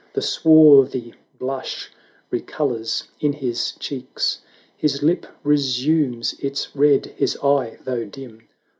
The 0.13 0.21
swarthy 0.23 1.13
blush 1.37 1.91
recolours 2.31 3.03
in 3.19 3.33
his 3.33 3.73
cheeks, 3.73 4.41
His 4.75 5.03
lip 5.03 5.27
resumes 5.43 6.33
its 6.39 6.75
red— 6.75 7.05
his 7.19 7.37
eye, 7.43 7.77
though 7.83 8.05
dim. 8.05 8.47